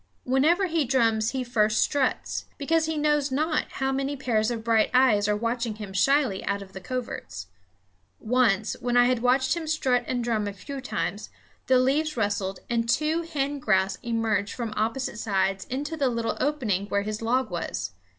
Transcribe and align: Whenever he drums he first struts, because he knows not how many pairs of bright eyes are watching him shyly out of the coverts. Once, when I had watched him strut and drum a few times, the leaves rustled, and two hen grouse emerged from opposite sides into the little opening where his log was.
Whenever 0.23 0.65
he 0.65 0.83
drums 0.83 1.29
he 1.29 1.43
first 1.43 1.79
struts, 1.79 2.45
because 2.57 2.87
he 2.87 2.97
knows 2.97 3.31
not 3.31 3.73
how 3.73 3.91
many 3.91 4.15
pairs 4.17 4.49
of 4.49 4.63
bright 4.63 4.89
eyes 4.95 5.27
are 5.27 5.35
watching 5.35 5.75
him 5.75 5.93
shyly 5.93 6.43
out 6.45 6.63
of 6.63 6.73
the 6.73 6.79
coverts. 6.81 7.49
Once, 8.19 8.75
when 8.81 8.97
I 8.97 9.05
had 9.05 9.19
watched 9.21 9.55
him 9.55 9.67
strut 9.67 10.03
and 10.07 10.23
drum 10.23 10.47
a 10.47 10.53
few 10.53 10.81
times, 10.81 11.29
the 11.67 11.77
leaves 11.77 12.17
rustled, 12.17 12.61
and 12.67 12.89
two 12.89 13.21
hen 13.21 13.59
grouse 13.59 13.99
emerged 14.01 14.55
from 14.55 14.73
opposite 14.75 15.19
sides 15.19 15.65
into 15.65 15.95
the 15.95 16.09
little 16.09 16.35
opening 16.39 16.87
where 16.87 17.03
his 17.03 17.21
log 17.21 17.51
was. 17.51 17.91